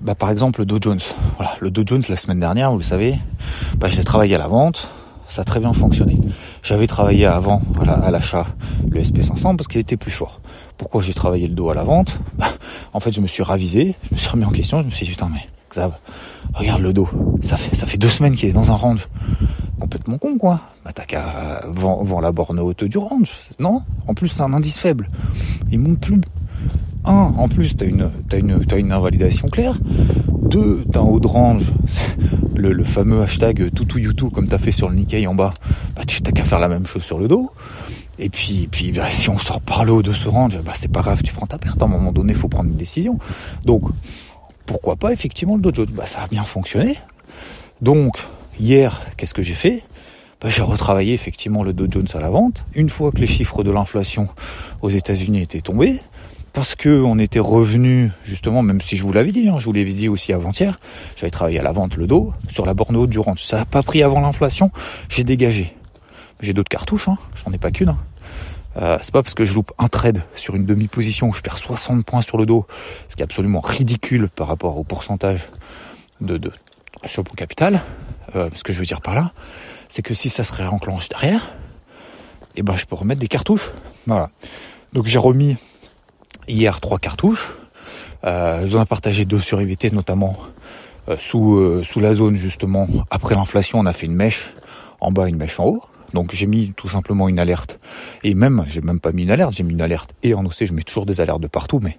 Bah, 0.01 0.15
par 0.15 0.31
exemple, 0.31 0.61
le 0.61 0.67
Dow 0.67 0.79
Jones. 0.81 1.01
Voilà, 1.37 1.55
le 1.61 1.71
Dow 1.71 1.83
Jones 1.87 2.03
la 2.09 2.17
semaine 2.17 2.41
dernière, 2.41 2.71
vous 2.71 2.79
le 2.79 2.85
savez, 2.85 3.19
bah, 3.79 3.89
j'ai 3.89 4.05
travaillé 4.05 4.35
à 4.35 4.39
la 4.39 4.49
vente, 4.49 4.89
ça 5.29 5.43
a 5.43 5.45
très 5.45 5.61
bien 5.61 5.73
fonctionné. 5.73 6.17
J'avais 6.63 6.87
travaillé 6.87 7.27
avant 7.27 7.61
voilà, 7.73 7.95
à 7.95 8.11
l'achat 8.11 8.47
le 8.89 9.03
SP500 9.03 9.57
parce 9.57 9.69
qu'il 9.69 9.81
était 9.81 9.97
plus 9.97 10.11
fort. 10.11 10.41
Pourquoi 10.79 11.03
j'ai 11.03 11.15
travaillé 11.15 11.49
le 11.49 11.55
dos 11.55 11.71
à 11.71 11.75
la 11.75 11.85
vente? 11.85 12.19
Bah, 12.39 12.47
En 12.93 13.01
fait, 13.01 13.13
je 13.13 13.21
me 13.21 13.27
suis 13.27 13.43
ravisé, 13.43 13.97
je 14.09 14.15
me 14.15 14.19
suis 14.19 14.29
remis 14.29 14.45
en 14.45 14.51
question, 14.51 14.81
je 14.81 14.87
me 14.87 14.91
suis 14.91 15.07
dit 15.07 15.13
putain 15.13 15.31
mais 15.33 15.45
regarde 16.55 16.83
le 16.83 16.93
dos. 16.93 17.09
Ça 17.43 17.57
fait, 17.57 17.99
deux 17.99 18.11
semaines 18.11 18.35
qu'il 18.35 18.49
est 18.49 18.53
dans 18.53 18.71
un 18.71 18.77
range. 18.77 19.09
Complètement 19.79 20.19
con, 20.19 20.39
quoi. 20.39 20.61
Bah, 20.85 20.93
t'as 20.95 21.05
qu'à 21.05 21.63
vend, 21.69 22.21
la 22.21 22.33
borne 22.33 22.59
haute 22.59 22.85
du 22.85 22.99
range. 22.99 23.37
Non? 23.59 23.83
En 24.07 24.15
plus, 24.15 24.29
c'est 24.29 24.43
un 24.43 24.53
indice 24.53 24.79
faible. 24.79 25.09
Il 25.71 25.79
monte 25.81 26.01
plus. 26.01 26.21
Un, 27.05 27.35
en 27.37 27.49
plus, 27.49 27.77
t'as 27.77 27.87
une, 27.87 28.93
invalidation 28.93 29.49
claire. 29.49 29.79
Deux, 30.43 30.85
t'as 30.91 31.01
un 31.01 31.05
haut 31.05 31.21
de 31.21 31.27
range. 31.27 31.73
Le, 32.57 32.85
fameux 32.85 33.21
hashtag 33.21 33.71
toutou 33.75 33.99
YouTube 33.99 34.31
comme 34.33 34.49
t'as 34.49 34.59
fait 34.59 34.73
sur 34.73 34.89
le 34.89 34.97
Nikkei 34.97 35.27
en 35.27 35.35
bas. 35.35 35.53
Bah, 35.95 36.03
tu 36.07 36.23
t'as 36.23 36.33
qu'à 36.33 36.43
faire 36.43 36.59
la 36.59 36.69
même 36.69 36.87
chose 36.87 37.03
sur 37.03 37.19
le 37.19 37.29
dos. 37.29 37.51
Et 38.19 38.31
puis, 38.31 38.69
bah, 38.95 39.11
si 39.11 39.29
on 39.29 39.39
sort 39.39 39.61
par 39.61 39.85
le 39.85 39.93
haut 39.93 40.03
de 40.03 40.13
ce 40.13 40.29
range, 40.29 40.59
bah, 40.65 40.73
c'est 40.75 40.91
pas 40.91 41.03
grave, 41.03 41.23
tu 41.23 41.35
prends 41.35 41.47
ta 41.47 41.59
perte. 41.59 41.81
À 41.83 41.85
un 41.85 41.89
moment 41.89 42.13
donné, 42.13 42.33
faut 42.35 42.49
prendre 42.49 42.71
une 42.71 42.77
décision. 42.77 43.19
Donc, 43.65 43.83
pourquoi 44.67 44.97
pas 44.97 45.13
effectivement 45.13 45.57
le 45.57 45.63
Dow 45.63 45.73
Jones 45.73 45.91
Bah, 45.93 46.07
ça 46.07 46.23
a 46.23 46.27
bien 46.27 46.43
fonctionné. 46.43 46.99
Donc, 47.81 48.19
hier, 48.59 49.03
qu'est-ce 49.17 49.35
que 49.35 49.43
j'ai 49.43 49.55
fait? 49.55 49.83
Bah, 50.41 50.49
J'ai 50.49 50.63
retravaillé 50.63 51.15
effectivement 51.15 51.63
le 51.63 51.73
Dow 51.73 51.87
Jones 51.91 52.09
à 52.15 52.21
la 52.21 52.31
vente. 52.31 52.67
Une 52.75 52.91
fois 52.91 53.11
que 53.11 53.19
les 53.19 53.27
chiffres 53.27 53.63
de 53.63 53.71
l'inflation 53.71 54.29
aux 54.83 54.91
États-Unis 54.91 55.43
étaient 55.43 55.61
tombés, 55.61 56.01
parce 56.53 56.75
que 56.75 57.03
on 57.03 57.19
était 57.19 57.39
revenu 57.39 58.11
justement, 58.25 58.63
même 58.63 58.81
si 58.81 58.97
je 58.97 59.03
vous 59.03 59.13
l'avais 59.13 59.31
dit, 59.31 59.49
hein, 59.49 59.59
je 59.59 59.67
vous 59.67 59.73
l'avais 59.73 59.93
dit 59.93 60.09
aussi 60.09 60.33
avant-hier, 60.33 60.81
j'avais 61.17 61.31
travaillé 61.31 61.59
à 61.59 61.63
la 61.63 61.73
vente 61.73 61.97
le 61.97 62.07
dos 62.07 62.33
sur 62.49 62.65
la 62.65 62.73
borne 62.73 62.97
haute 62.97 63.11
du 63.11 63.19
range. 63.19 63.43
Ça 63.43 63.59
n'a 63.59 63.65
pas 63.67 63.83
pris 63.83 64.03
avant 64.03 64.21
l'inflation, 64.21 64.71
j'ai 65.11 65.23
dégagé. 65.23 65.77
J'ai 66.41 66.55
d'autres 66.55 66.71
cartouches, 66.71 67.09
hein, 67.09 67.19
j'en 67.45 67.53
ai 67.53 67.59
pas 67.59 67.71
qu'une. 67.71 67.91
Hein. 67.91 67.99
Euh, 68.79 68.99
c'est 69.01 69.13
pas 69.13 69.23
parce 69.23 69.35
que 69.35 69.47
je 69.47 69.55
loupe 69.55 69.73
un 69.79 69.89
trade 69.89 70.23
sur 70.35 70.55
une 70.55 70.67
demi-position 70.67 71.29
où 71.29 71.33
je 71.33 71.41
perds 71.41 71.59
60 71.59 72.05
points 72.05 72.23
sur 72.23 72.37
le 72.37 72.45
dos, 72.45 72.67
ce 73.09 73.17
qui 73.17 73.23
est 73.23 73.25
absolument 73.25 73.61
ridicule 73.61 74.29
par 74.29 74.49
rapport 74.49 74.77
au 74.79 74.85
pourcentage 74.85 75.49
de, 76.21 76.37
de 76.37 76.53
sur 77.07 77.23
le 77.23 77.35
capital. 77.35 77.83
Euh, 78.35 78.51
ce 78.55 78.63
que 78.65 78.73
je 78.73 78.79
veux 78.79 78.85
dire 78.85 79.01
par 79.01 79.15
là, 79.15 79.33
c'est 79.89 80.03
que 80.03 80.15
si 80.15 80.29
ça 80.29 80.45
se 80.45 80.53
réenclenche 80.53 81.09
derrière, 81.09 81.53
et 82.55 82.61
eh 82.61 82.63
ben 82.63 82.77
je 82.77 82.87
peux 82.87 82.97
remettre 82.97 83.21
des 83.21 83.29
cartouches. 83.29 83.71
Voilà. 84.07 84.31
Donc 84.93 85.07
j'ai 85.07 85.19
remis 85.19 85.57
hier 86.49 86.81
trois 86.81 86.99
cartouches. 86.99 87.53
Euh, 88.25 88.67
J'en 88.67 88.83
ai 88.83 88.87
partagé 88.87 89.25
deux 89.27 89.41
sur 89.41 89.61
IVT 89.61 89.91
notamment 89.91 90.37
euh, 91.09 91.17
sous, 91.21 91.85
sous 91.85 92.01
la 92.01 92.15
zone 92.15 92.37
justement. 92.37 92.89
Après 93.11 93.35
l'inflation, 93.35 93.79
on 93.79 93.87
a 93.87 93.93
fait 93.93 94.07
une 94.07 94.15
mèche 94.15 94.55
en 95.01 95.13
bas, 95.13 95.29
une 95.29 95.37
mèche 95.37 95.61
en 95.61 95.67
haut. 95.67 95.83
Donc 96.13 96.33
j'ai 96.33 96.47
mis 96.47 96.73
tout 96.77 96.89
simplement 96.89 97.29
une 97.29 97.39
alerte. 97.39 97.81
Et 98.23 98.35
même, 98.35 98.65
j'ai 98.69 98.81
même 98.81 99.01
pas 99.01 99.13
mis 99.13 99.23
une 99.23 99.31
alerte, 99.31 99.55
j'ai 99.55 99.63
mis 99.63 99.73
une 99.73 99.83
alerte 99.83 100.15
et 100.23 100.35
en 100.35 100.45
OC, 100.45 100.65
je 100.67 100.73
mets 100.73 100.83
toujours 100.83 101.07
des 101.07 101.21
alertes 101.21 101.41
de 101.41 101.49
partout, 101.49 101.81
mais 101.83 101.99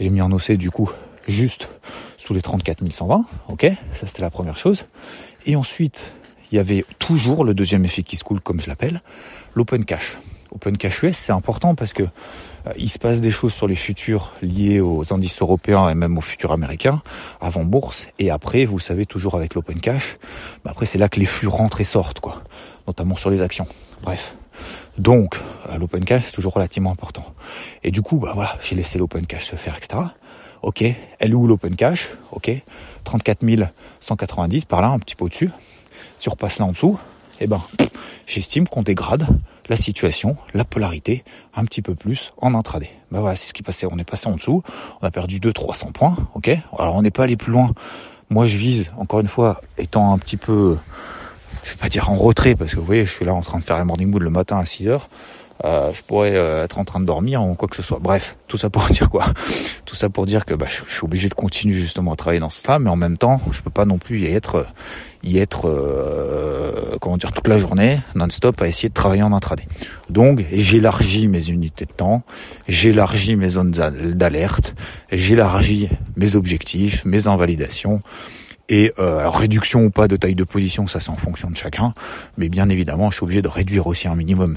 j'ai 0.00 0.10
mis 0.10 0.20
en 0.20 0.32
OC 0.32 0.52
du 0.52 0.70
coup 0.70 0.90
juste 1.28 1.68
sous 2.16 2.34
les 2.34 2.42
34 2.42 2.88
120. 2.90 3.24
Ok, 3.48 3.66
ça 3.94 4.06
c'était 4.06 4.22
la 4.22 4.30
première 4.30 4.56
chose. 4.56 4.84
Et 5.46 5.56
ensuite, 5.56 6.12
il 6.50 6.56
y 6.56 6.58
avait 6.58 6.84
toujours 6.98 7.44
le 7.44 7.54
deuxième 7.54 7.84
effet 7.84 8.02
qui 8.02 8.16
se 8.16 8.24
coule, 8.24 8.40
comme 8.40 8.60
je 8.60 8.68
l'appelle, 8.68 9.00
l'open 9.54 9.84
cash. 9.84 10.18
Open 10.54 10.76
cash 10.76 11.02
US, 11.02 11.16
c'est 11.16 11.32
important 11.32 11.74
parce 11.74 11.92
que 11.92 12.04
il 12.76 12.88
se 12.88 12.98
passe 12.98 13.20
des 13.20 13.30
choses 13.30 13.52
sur 13.52 13.66
les 13.66 13.76
futurs 13.76 14.32
liés 14.42 14.80
aux 14.80 15.12
indices 15.12 15.40
européens 15.40 15.88
et 15.88 15.94
même 15.94 16.16
aux 16.16 16.22
futurs 16.22 16.52
américains 16.52 17.02
avant 17.40 17.64
bourse 17.64 18.06
et 18.18 18.30
après, 18.30 18.64
vous 18.64 18.78
savez 18.78 19.06
toujours 19.06 19.34
avec 19.34 19.54
l'open 19.54 19.80
cash, 19.80 20.16
bah 20.64 20.70
après 20.72 20.86
c'est 20.86 20.98
là 20.98 21.08
que 21.08 21.20
les 21.20 21.26
flux 21.26 21.48
rentrent 21.48 21.80
et 21.80 21.84
sortent 21.84 22.20
quoi, 22.20 22.42
notamment 22.86 23.16
sur 23.16 23.30
les 23.30 23.42
actions. 23.42 23.66
Bref. 24.02 24.36
Donc, 24.98 25.36
euh, 25.70 25.78
l'open 25.78 26.04
cash 26.04 26.24
c'est 26.26 26.32
toujours 26.32 26.52
relativement 26.54 26.92
important. 26.92 27.24
Et 27.82 27.90
du 27.90 28.02
coup, 28.02 28.18
bah 28.18 28.32
voilà, 28.34 28.58
j'ai 28.60 28.74
laissé 28.76 28.98
l'open 28.98 29.26
cash 29.26 29.46
se 29.46 29.56
faire, 29.56 29.76
etc. 29.76 30.02
Ok, 30.62 30.82
elle 30.82 31.30
est 31.30 31.34
où 31.34 31.46
l'open 31.46 31.74
cash? 31.74 32.10
Ok, 32.30 32.50
34 33.04 33.42
190 34.00 34.64
par 34.66 34.80
là, 34.80 34.88
un 34.88 34.98
petit 34.98 35.16
peu 35.16 35.24
au-dessus. 35.24 35.50
Si 36.18 36.28
on 36.28 36.32
repasse 36.32 36.58
là 36.58 36.66
en 36.66 36.72
dessous, 36.72 36.98
eh 37.42 37.46
ben, 37.46 37.62
j'estime 38.26 38.68
qu'on 38.68 38.82
dégrade 38.82 39.26
la 39.68 39.76
situation, 39.76 40.36
la 40.54 40.64
polarité, 40.64 41.24
un 41.54 41.64
petit 41.64 41.82
peu 41.82 41.94
plus 41.94 42.32
en 42.38 42.54
intraday. 42.54 42.90
Ben 43.10 43.20
voilà, 43.20 43.36
c'est 43.36 43.48
ce 43.48 43.54
qui 43.54 43.62
passait. 43.62 43.86
On 43.90 43.98
est 43.98 44.08
passé 44.08 44.28
en 44.28 44.36
dessous, 44.36 44.62
on 45.00 45.06
a 45.06 45.10
perdu 45.10 45.38
200-300 45.40 45.92
points, 45.92 46.16
ok? 46.34 46.50
Alors 46.78 46.94
on 46.94 47.02
n'est 47.02 47.10
pas 47.10 47.24
allé 47.24 47.36
plus 47.36 47.52
loin. 47.52 47.72
Moi 48.30 48.46
je 48.46 48.56
vise, 48.56 48.90
encore 48.96 49.20
une 49.20 49.28
fois, 49.28 49.60
étant 49.78 50.12
un 50.12 50.18
petit 50.18 50.36
peu, 50.36 50.78
je 51.64 51.70
vais 51.70 51.76
pas 51.76 51.88
dire 51.88 52.10
en 52.10 52.14
retrait, 52.14 52.54
parce 52.54 52.72
que 52.72 52.76
vous 52.76 52.86
voyez, 52.86 53.06
je 53.06 53.12
suis 53.12 53.24
là 53.24 53.34
en 53.34 53.42
train 53.42 53.58
de 53.58 53.64
faire 53.64 53.76
un 53.76 53.84
morning 53.84 54.08
mood 54.08 54.22
le 54.22 54.30
matin 54.30 54.58
à 54.58 54.64
6 54.64 54.88
heures. 54.88 55.08
Euh, 55.64 55.92
je 55.92 56.02
pourrais 56.02 56.36
euh, 56.36 56.64
être 56.64 56.78
en 56.78 56.84
train 56.84 56.98
de 56.98 57.04
dormir 57.04 57.42
ou 57.44 57.54
quoi 57.54 57.68
que 57.68 57.76
ce 57.76 57.82
soit. 57.82 57.98
Bref, 58.00 58.36
tout 58.48 58.56
ça 58.56 58.70
pour 58.70 58.84
dire 58.90 59.10
quoi? 59.10 59.26
Tout 59.92 59.96
ça 59.96 60.08
pour 60.08 60.24
dire 60.24 60.46
que 60.46 60.54
bah, 60.54 60.68
je, 60.70 60.90
suis 60.90 61.04
obligé 61.04 61.28
de 61.28 61.34
continuer 61.34 61.74
justement 61.74 62.14
à 62.14 62.16
travailler 62.16 62.40
dans 62.40 62.48
cela, 62.48 62.78
mais 62.78 62.88
en 62.88 62.96
même 62.96 63.18
temps, 63.18 63.42
je 63.50 63.60
peux 63.60 63.68
pas 63.68 63.84
non 63.84 63.98
plus 63.98 64.20
y 64.20 64.26
être, 64.26 64.66
y 65.22 65.36
être, 65.36 65.68
euh, 65.68 66.96
comment 66.98 67.18
dire, 67.18 67.30
toute 67.30 67.46
la 67.46 67.58
journée, 67.58 68.00
non-stop, 68.14 68.62
à 68.62 68.68
essayer 68.68 68.88
de 68.88 68.94
travailler 68.94 69.22
en 69.22 69.34
intraday. 69.34 69.68
Donc, 70.08 70.46
j'élargis 70.50 71.28
mes 71.28 71.50
unités 71.50 71.84
de 71.84 71.92
temps, 71.92 72.22
j'élargis 72.68 73.36
mes 73.36 73.50
zones 73.50 73.70
d'alerte, 73.70 74.76
j'élargis 75.12 75.90
mes 76.16 76.36
objectifs, 76.36 77.04
mes 77.04 77.26
invalidations. 77.26 78.00
Et 78.68 78.92
euh, 78.98 79.28
réduction 79.28 79.84
ou 79.84 79.90
pas 79.90 80.08
de 80.08 80.16
taille 80.16 80.34
de 80.34 80.44
position, 80.44 80.86
ça 80.86 81.00
c'est 81.00 81.10
en 81.10 81.16
fonction 81.16 81.50
de 81.50 81.56
chacun. 81.56 81.94
Mais 82.38 82.48
bien 82.48 82.68
évidemment, 82.68 83.10
je 83.10 83.16
suis 83.16 83.24
obligé 83.24 83.42
de 83.42 83.48
réduire 83.48 83.86
aussi 83.86 84.08
un 84.08 84.14
minimum 84.14 84.56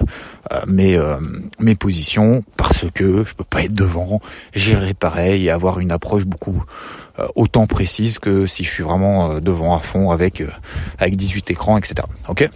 euh, 0.52 0.62
mes, 0.68 0.96
euh, 0.96 1.18
mes 1.60 1.76
positions 1.76 2.44
parce 2.58 2.86
que 2.94 3.26
je 3.26 3.34
peux 3.34 3.44
pas 3.44 3.64
être 3.64 3.74
devant, 3.74 4.22
gérer 4.54 4.94
pareil 4.94 5.46
et 5.46 5.50
avoir 5.50 5.80
une 5.80 5.92
approche 5.92 6.26
beaucoup 6.26 6.64
euh, 7.20 7.28
autant 7.36 7.68
précise 7.68 8.20
que 8.20 8.48
si 8.48 8.64
je 8.64 8.72
suis 8.72 8.84
vraiment 8.84 9.40
devant 9.40 9.76
à 9.76 9.80
fond 9.80 10.12
avec 10.12 10.44
avec 11.00 11.16
18 11.16 11.52
écrans, 11.52 11.78
etc. 11.78 11.96
Ok? 12.30 12.50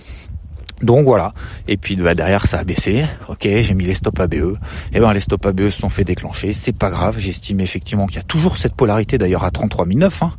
Donc 0.81 1.05
voilà. 1.05 1.33
Et 1.67 1.77
puis 1.77 1.95
bah, 1.95 2.15
derrière 2.15 2.45
ça 2.47 2.59
a 2.59 2.63
baissé. 2.63 3.05
Ok, 3.27 3.43
j'ai 3.43 3.73
mis 3.73 3.85
les 3.85 3.95
stops 3.95 4.19
ABE. 4.19 4.33
Et 4.33 4.57
eh 4.93 4.99
ben 4.99 5.13
les 5.13 5.19
stops 5.19 5.45
ABE 5.45 5.69
se 5.69 5.79
sont 5.79 5.89
fait 5.89 6.03
déclencher. 6.03 6.53
C'est 6.53 6.75
pas 6.75 6.89
grave. 6.89 7.17
J'estime 7.19 7.59
effectivement 7.59 8.07
qu'il 8.07 8.17
y 8.17 8.19
a 8.19 8.23
toujours 8.23 8.57
cette 8.57 8.75
polarité 8.75 9.17
d'ailleurs 9.17 9.43
à 9.43 9.51
33 9.51 9.85
009 9.85 10.23
hein, 10.23 10.31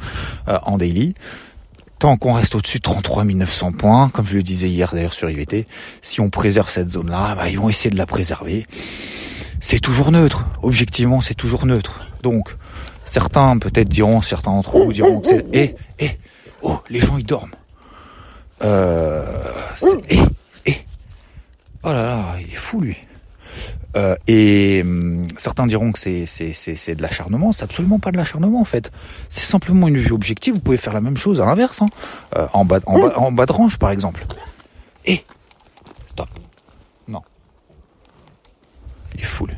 euh, 0.48 0.58
en 0.64 0.78
daily. 0.78 1.14
Tant 1.98 2.16
qu'on 2.16 2.32
reste 2.32 2.54
au-dessus 2.54 2.78
de 2.78 2.82
33 2.82 3.24
900 3.24 3.72
points, 3.72 4.08
comme 4.08 4.26
je 4.26 4.34
le 4.34 4.42
disais 4.42 4.68
hier 4.68 4.90
d'ailleurs 4.94 5.12
sur 5.12 5.28
IVT, 5.28 5.66
si 6.00 6.22
on 6.22 6.30
préserve 6.30 6.70
cette 6.70 6.88
zone-là, 6.88 7.34
bah, 7.34 7.50
ils 7.50 7.58
vont 7.58 7.68
essayer 7.68 7.90
de 7.90 7.98
la 7.98 8.06
préserver. 8.06 8.66
C'est 9.60 9.80
toujours 9.80 10.10
neutre. 10.10 10.46
Objectivement, 10.62 11.20
c'est 11.20 11.34
toujours 11.34 11.66
neutre. 11.66 12.00
Donc, 12.22 12.56
certains 13.04 13.58
peut-être 13.58 13.90
diront, 13.90 14.22
certains 14.22 14.52
d'entre 14.52 14.78
vous 14.78 14.94
diront 14.94 15.20
que 15.20 15.28
c'est... 15.28 15.44
Eh, 15.52 15.76
eh, 15.98 16.10
oh, 16.62 16.78
les 16.88 17.00
gens 17.00 17.18
ils 17.18 17.26
dorment. 17.26 17.50
Euh, 18.62 19.24
et, 20.08 20.18
et, 20.66 20.76
oh 21.82 21.92
là 21.92 22.02
là, 22.02 22.24
il 22.40 22.52
est 22.52 22.56
fou 22.56 22.80
lui. 22.80 22.96
Euh, 23.96 24.14
et 24.28 24.82
hum, 24.84 25.26
certains 25.36 25.66
diront 25.66 25.90
que 25.90 25.98
c'est 25.98 26.26
c'est 26.26 26.52
c'est 26.52 26.94
de 26.94 27.02
l'acharnement. 27.02 27.52
C'est 27.52 27.64
absolument 27.64 27.98
pas 27.98 28.12
de 28.12 28.16
l'acharnement 28.16 28.60
en 28.60 28.64
fait. 28.64 28.92
C'est 29.28 29.44
simplement 29.44 29.88
une 29.88 29.98
vue 29.98 30.12
objective. 30.12 30.54
Vous 30.54 30.60
pouvez 30.60 30.76
faire 30.76 30.92
la 30.92 31.00
même 31.00 31.16
chose 31.16 31.40
à 31.40 31.44
l'inverse, 31.44 31.82
hein. 31.82 31.86
euh, 32.36 32.46
en 32.52 32.64
bas 32.64 32.78
en 32.86 33.00
bas 33.00 33.12
en 33.16 33.32
bas 33.32 33.46
de 33.46 33.52
range 33.52 33.78
par 33.78 33.90
exemple. 33.90 34.24
Et 35.06 35.24
stop. 36.10 36.28
Non. 37.08 37.22
Il 39.14 39.22
est 39.22 39.24
fou. 39.24 39.48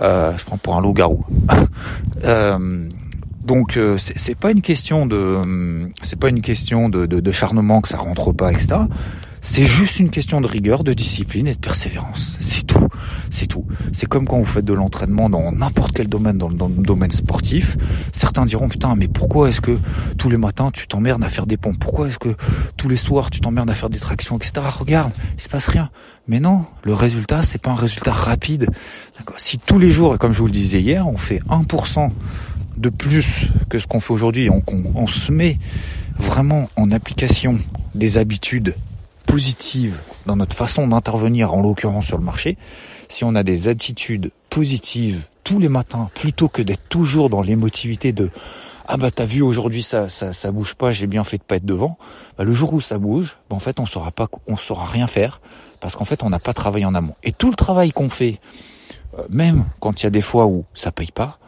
Euh, 0.00 0.36
je 0.36 0.44
prends 0.44 0.56
pour 0.56 0.76
un 0.76 0.80
loup-garou. 0.80 1.24
euh, 2.24 2.88
donc 3.44 3.76
euh, 3.76 3.96
c'est 3.98 4.38
pas 4.38 4.50
une 4.50 4.62
question 4.62 5.06
de 5.06 5.40
c'est 6.02 6.18
pas 6.18 6.28
une 6.28 6.42
question 6.42 6.88
de, 6.88 7.06
de, 7.06 7.20
de, 7.20 7.32
charnement 7.32 7.80
que 7.80 7.88
ça 7.88 7.98
rentre 7.98 8.32
pas 8.32 8.52
etc. 8.52 8.82
C'est 9.44 9.64
juste 9.64 9.98
une 9.98 10.08
question 10.08 10.40
de 10.40 10.46
rigueur, 10.46 10.84
de 10.84 10.92
discipline 10.92 11.48
et 11.48 11.54
de 11.54 11.58
persévérance. 11.58 12.36
C'est 12.38 12.64
tout. 12.64 12.86
C'est 13.28 13.48
tout. 13.48 13.66
C'est 13.92 14.06
comme 14.06 14.24
quand 14.24 14.38
vous 14.38 14.44
faites 14.44 14.64
de 14.64 14.72
l'entraînement 14.72 15.28
dans 15.28 15.50
n'importe 15.50 15.90
quel 15.90 16.06
domaine, 16.06 16.38
dans 16.38 16.48
le, 16.48 16.54
dans 16.54 16.68
le, 16.68 16.74
domaine 16.74 17.10
sportif. 17.10 17.76
Certains 18.12 18.44
diront 18.44 18.68
putain, 18.68 18.94
mais 18.94 19.08
pourquoi 19.08 19.48
est-ce 19.48 19.60
que 19.60 19.76
tous 20.16 20.30
les 20.30 20.36
matins 20.36 20.70
tu 20.70 20.86
t'emmerdes 20.86 21.24
à 21.24 21.28
faire 21.28 21.46
des 21.46 21.56
pompes? 21.56 21.76
Pourquoi 21.80 22.06
est-ce 22.06 22.20
que 22.20 22.36
tous 22.76 22.88
les 22.88 22.96
soirs 22.96 23.30
tu 23.30 23.40
t'emmerdes 23.40 23.68
à 23.68 23.74
faire 23.74 23.90
des 23.90 23.98
tractions, 23.98 24.36
etc. 24.36 24.52
Regarde, 24.78 25.10
il 25.36 25.42
se 25.42 25.48
passe 25.48 25.66
rien. 25.66 25.90
Mais 26.28 26.38
non, 26.38 26.64
le 26.84 26.94
résultat 26.94 27.42
c'est 27.42 27.60
pas 27.60 27.72
un 27.72 27.74
résultat 27.74 28.12
rapide. 28.12 28.68
Si 29.38 29.58
tous 29.58 29.80
les 29.80 29.90
jours, 29.90 30.14
et 30.14 30.18
comme 30.18 30.32
je 30.32 30.38
vous 30.38 30.46
le 30.46 30.52
disais 30.52 30.80
hier, 30.80 31.08
on 31.08 31.16
fait 31.16 31.40
1% 31.48 32.12
de 32.76 32.88
plus 32.88 33.46
que 33.68 33.78
ce 33.78 33.86
qu'on 33.86 34.00
fait 34.00 34.12
aujourd'hui, 34.12 34.48
on, 34.50 35.06
se 35.06 35.32
met 35.32 35.58
vraiment 36.18 36.68
en 36.76 36.90
application 36.90 37.58
des 37.94 38.18
habitudes 38.18 38.74
positives 39.26 39.96
dans 40.26 40.36
notre 40.36 40.56
façon 40.56 40.86
d'intervenir, 40.88 41.54
en 41.54 41.62
l'occurrence 41.62 42.06
sur 42.06 42.18
le 42.18 42.24
marché, 42.24 42.56
si 43.08 43.24
on 43.24 43.34
a 43.34 43.42
des 43.42 43.68
attitudes 43.68 44.30
positives 44.50 45.22
tous 45.44 45.58
les 45.58 45.68
matins, 45.68 46.08
plutôt 46.14 46.48
que 46.48 46.62
d'être 46.62 46.88
toujours 46.88 47.28
dans 47.28 47.42
l'émotivité 47.42 48.12
de 48.12 48.30
ah 48.88 48.96
bah 48.96 49.10
t'as 49.10 49.24
vu 49.24 49.42
aujourd'hui 49.42 49.82
ça, 49.82 50.08
ça 50.08 50.32
ça 50.32 50.50
bouge 50.50 50.74
pas, 50.74 50.92
j'ai 50.92 51.06
bien 51.06 51.24
fait 51.24 51.38
de 51.38 51.42
pas 51.42 51.56
être 51.56 51.64
devant. 51.64 51.98
Bah, 52.36 52.44
le 52.44 52.52
jour 52.52 52.72
où 52.72 52.80
ça 52.80 52.98
bouge, 52.98 53.36
bah, 53.48 53.56
en 53.56 53.60
fait 53.60 53.80
on 53.80 53.86
saura 53.86 54.10
pas, 54.10 54.28
on 54.48 54.56
saura 54.56 54.86
rien 54.86 55.06
faire 55.06 55.40
parce 55.80 55.96
qu'en 55.96 56.04
fait 56.04 56.22
on 56.22 56.30
n'a 56.30 56.38
pas 56.38 56.52
travaillé 56.52 56.84
en 56.84 56.94
amont. 56.94 57.14
Et 57.22 57.32
tout 57.32 57.50
le 57.50 57.56
travail 57.56 57.92
qu'on 57.92 58.08
fait, 58.08 58.40
euh, 59.18 59.22
même 59.30 59.64
quand 59.80 60.02
il 60.02 60.04
y 60.04 60.06
a 60.06 60.10
des 60.10 60.22
fois 60.22 60.46
où 60.46 60.64
ça 60.74 60.92
paye 60.92 61.12
pas, 61.12 61.38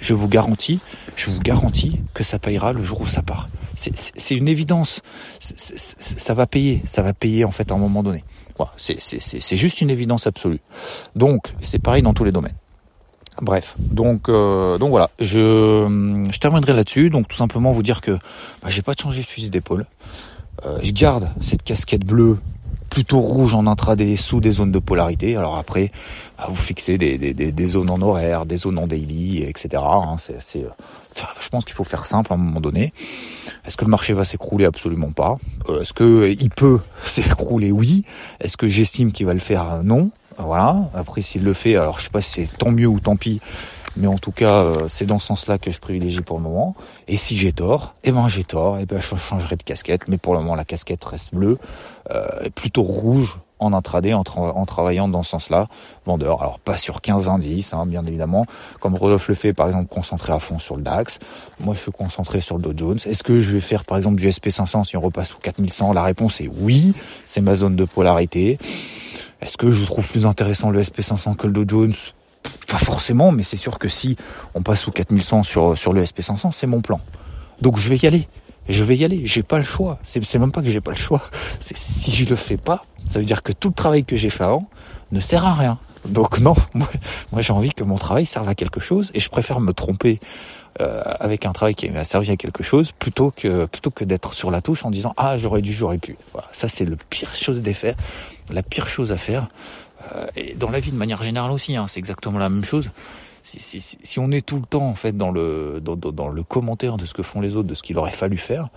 je 0.00 0.14
vous 0.14 0.28
garantis, 0.28 0.80
je 1.16 1.30
vous 1.30 1.40
garantis 1.40 2.00
que 2.14 2.24
ça 2.24 2.38
payera 2.38 2.72
le 2.72 2.82
jour 2.82 3.00
où 3.00 3.06
ça 3.06 3.22
part. 3.22 3.48
C'est 3.74 4.34
une 4.34 4.48
évidence. 4.48 5.02
ça 5.38 6.34
va 6.34 6.46
payer, 6.46 6.82
ça 6.86 7.02
va 7.02 7.12
payer 7.12 7.44
en 7.44 7.50
fait 7.50 7.70
à 7.70 7.74
un 7.74 7.78
moment 7.78 8.02
donné. 8.02 8.24
C'est 8.76 9.56
juste 9.56 9.80
une 9.80 9.90
évidence 9.90 10.26
absolue. 10.26 10.60
Donc 11.14 11.54
c'est 11.60 11.80
pareil 11.80 12.02
dans 12.02 12.14
tous 12.14 12.24
les 12.24 12.32
domaines. 12.32 12.56
Bref, 13.42 13.74
donc 13.78 14.30
euh, 14.30 14.78
voilà, 14.80 15.10
je, 15.20 16.26
je 16.32 16.38
terminerai 16.38 16.72
là-dessus. 16.72 17.10
Donc 17.10 17.28
tout 17.28 17.36
simplement 17.36 17.72
vous 17.72 17.82
dire 17.82 18.00
que 18.00 18.12
bah, 18.62 18.68
j'ai 18.68 18.82
pas 18.82 18.94
changé 18.98 19.20
de 19.20 19.26
fusil 19.26 19.50
d'épaule. 19.50 19.86
Euh, 20.64 20.78
je 20.82 20.92
garde 20.92 21.28
cette 21.42 21.62
casquette 21.62 22.04
bleue 22.04 22.38
plutôt 22.90 23.20
rouge 23.20 23.54
en 23.54 23.66
intraday 23.66 24.16
sous 24.16 24.40
des 24.40 24.52
zones 24.52 24.72
de 24.72 24.78
polarité. 24.78 25.36
Alors 25.36 25.56
après, 25.56 25.90
vous 26.48 26.56
fixez 26.56 26.98
des, 26.98 27.18
des, 27.18 27.34
des, 27.34 27.66
zones 27.66 27.90
en 27.90 28.00
horaire, 28.00 28.46
des 28.46 28.56
zones 28.56 28.78
en 28.78 28.86
daily, 28.86 29.42
etc. 29.42 29.82
Hein. 29.84 30.16
c'est, 30.18 30.64
euh, 30.64 30.68
je 31.40 31.48
pense 31.48 31.64
qu'il 31.64 31.74
faut 31.74 31.84
faire 31.84 32.06
simple 32.06 32.32
à 32.32 32.34
un 32.34 32.38
moment 32.38 32.60
donné. 32.60 32.92
Est-ce 33.66 33.76
que 33.76 33.84
le 33.84 33.90
marché 33.90 34.12
va 34.12 34.24
s'écrouler? 34.24 34.64
Absolument 34.64 35.12
pas. 35.12 35.36
Euh, 35.68 35.82
est-ce 35.82 35.92
que 35.92 36.34
il 36.38 36.50
peut 36.50 36.80
s'écrouler? 37.04 37.72
Oui. 37.72 38.04
Est-ce 38.40 38.56
que 38.56 38.68
j'estime 38.68 39.12
qu'il 39.12 39.26
va 39.26 39.34
le 39.34 39.40
faire? 39.40 39.82
Non. 39.82 40.10
Voilà. 40.38 40.90
Après, 40.94 41.22
s'il 41.22 41.44
le 41.44 41.54
fait, 41.54 41.76
alors 41.76 41.98
je 41.98 42.04
sais 42.04 42.10
pas 42.10 42.20
si 42.20 42.46
c'est 42.46 42.58
tant 42.58 42.70
mieux 42.70 42.86
ou 42.86 43.00
tant 43.00 43.16
pis. 43.16 43.40
Mais 43.96 44.06
en 44.06 44.18
tout 44.18 44.32
cas, 44.32 44.62
euh, 44.62 44.86
c'est 44.88 45.06
dans 45.06 45.18
ce 45.18 45.28
sens-là 45.28 45.58
que 45.58 45.70
je 45.70 45.78
privilégie 45.78 46.20
pour 46.20 46.36
le 46.36 46.42
moment. 46.42 46.74
Et 47.08 47.16
si 47.16 47.36
j'ai 47.36 47.52
tort, 47.52 47.94
eh 48.04 48.12
ben 48.12 48.28
j'ai 48.28 48.44
tort, 48.44 48.78
et 48.78 48.82
eh 48.82 48.86
ben 48.86 49.00
je 49.00 49.16
changerai 49.16 49.56
de 49.56 49.62
casquette. 49.62 50.02
Mais 50.08 50.18
pour 50.18 50.34
le 50.34 50.40
moment, 50.40 50.54
la 50.54 50.64
casquette 50.64 51.04
reste 51.04 51.34
bleue, 51.34 51.58
euh, 52.10 52.50
plutôt 52.54 52.82
rouge 52.82 53.38
en 53.58 53.72
intraday 53.72 54.12
en, 54.12 54.22
travaillant 54.22 55.08
dans 55.08 55.22
ce 55.22 55.30
sens-là, 55.30 55.68
vendeur. 56.04 56.42
Alors 56.42 56.58
pas 56.58 56.76
sur 56.76 57.00
15 57.00 57.28
indices, 57.28 57.72
hein, 57.72 57.86
bien 57.86 58.04
évidemment, 58.06 58.46
comme 58.80 58.94
Rodolphe 58.94 59.28
le 59.28 59.34
fait 59.34 59.52
par 59.52 59.66
exemple 59.66 59.86
concentré 59.86 60.32
à 60.32 60.38
fond 60.38 60.58
sur 60.58 60.76
le 60.76 60.82
DAX. 60.82 61.18
Moi 61.60 61.74
je 61.74 61.80
suis 61.80 61.92
concentré 61.92 62.40
sur 62.40 62.56
le 62.56 62.62
Dow 62.62 62.72
Jones. 62.76 62.98
Est-ce 63.06 63.22
que 63.22 63.40
je 63.40 63.52
vais 63.52 63.60
faire 63.60 63.84
par 63.84 63.96
exemple 63.96 64.16
du 64.16 64.28
SP500 64.28 64.84
si 64.84 64.96
on 64.96 65.00
repasse 65.00 65.28
sous 65.28 65.38
4100 65.38 65.92
La 65.94 66.02
réponse 66.02 66.40
est 66.40 66.50
oui, 66.60 66.92
c'est 67.24 67.40
ma 67.40 67.54
zone 67.54 67.76
de 67.76 67.84
polarité. 67.84 68.58
Est-ce 69.40 69.56
que 69.56 69.72
je 69.72 69.84
trouve 69.84 70.08
plus 70.08 70.26
intéressant 70.26 70.70
le 70.70 70.82
SP500 70.82 71.36
que 71.36 71.46
le 71.46 71.52
Dow 71.52 71.64
Jones? 71.66 71.94
Pas 72.66 72.78
forcément, 72.78 73.32
mais 73.32 73.42
c'est 73.42 73.56
sûr 73.56 73.78
que 73.78 73.88
si 73.88 74.16
on 74.54 74.62
passe 74.62 74.82
sous 74.82 74.90
4100 74.90 75.42
sur, 75.44 75.78
sur 75.78 75.92
le 75.92 76.02
SP500, 76.02 76.52
c'est 76.52 76.66
mon 76.66 76.80
plan. 76.80 77.00
Donc 77.60 77.78
je 77.78 77.88
vais 77.88 77.96
y 77.96 78.06
aller. 78.06 78.28
Je 78.68 78.82
vais 78.82 78.96
y 78.96 79.04
aller. 79.04 79.22
J'ai 79.24 79.42
pas 79.42 79.58
le 79.58 79.64
choix. 79.64 79.98
C'est 80.02 80.38
même 80.38 80.52
pas 80.52 80.62
que 80.62 80.68
j'ai 80.68 80.80
pas 80.80 80.90
le 80.90 80.96
choix. 80.96 81.22
C'est 81.60 81.76
si 81.76 82.12
je 82.12 82.28
le 82.28 82.36
fais 82.36 82.56
pas, 82.56 82.84
ça 83.06 83.18
veut 83.20 83.24
dire 83.24 83.42
que 83.42 83.52
tout 83.52 83.68
le 83.68 83.74
travail 83.74 84.04
que 84.04 84.16
j'ai 84.16 84.30
fait 84.30 84.44
avant 84.44 84.68
ne 85.12 85.20
sert 85.20 85.44
à 85.46 85.54
rien. 85.54 85.78
Donc 86.08 86.40
non, 86.40 86.54
moi, 86.74 87.40
j'ai 87.40 87.52
envie 87.52 87.70
que 87.70 87.84
mon 87.84 87.96
travail 87.96 88.26
serve 88.26 88.48
à 88.48 88.54
quelque 88.54 88.80
chose 88.80 89.10
et 89.14 89.20
je 89.20 89.28
préfère 89.28 89.60
me 89.60 89.72
tromper 89.72 90.20
euh, 90.80 91.02
avec 91.20 91.46
un 91.46 91.52
travail 91.52 91.74
qui 91.74 91.88
m'a 91.90 92.04
servi 92.04 92.30
à 92.30 92.36
quelque 92.36 92.62
chose 92.62 92.92
plutôt 92.92 93.30
que 93.30 93.66
plutôt 93.66 93.90
que 93.90 94.04
d'être 94.04 94.34
sur 94.34 94.50
la 94.50 94.60
touche 94.60 94.84
en 94.84 94.90
disant 94.90 95.14
ah 95.16 95.38
j'aurais 95.38 95.62
dû 95.62 95.72
j'aurais 95.72 95.98
pu. 95.98 96.16
Voilà, 96.32 96.48
ça 96.52 96.68
c'est 96.68 96.84
le 96.84 96.96
pire 96.96 97.34
chose 97.34 97.62
des 97.62 97.74
faire, 97.74 97.94
la 98.50 98.62
pire 98.62 98.88
chose 98.88 99.10
à 99.10 99.16
faire. 99.16 99.48
Euh, 100.14 100.26
et 100.36 100.54
dans 100.54 100.70
la 100.70 100.80
vie 100.80 100.92
de 100.92 100.96
manière 100.96 101.22
générale 101.22 101.50
aussi, 101.50 101.76
hein, 101.76 101.86
c'est 101.88 101.98
exactement 101.98 102.38
la 102.38 102.48
même 102.48 102.64
chose. 102.64 102.90
Si, 103.42 103.60
si, 103.60 103.80
si, 103.80 104.18
on 104.18 104.32
est 104.32 104.44
tout 104.44 104.56
le 104.56 104.66
temps 104.66 104.88
en 104.88 104.96
fait 104.96 105.16
dans 105.16 105.30
le 105.30 105.80
dans, 105.80 105.94
dans, 105.94 106.28
le 106.28 106.42
commentaire 106.42 106.96
de 106.96 107.06
ce 107.06 107.14
que 107.14 107.22
font 107.22 107.40
les 107.40 107.54
autres, 107.54 107.68
de 107.68 107.74
ce 107.74 107.82
qu'il 107.84 107.96
aurait 107.96 108.10
fallu 108.10 108.38
faire, 108.38 108.70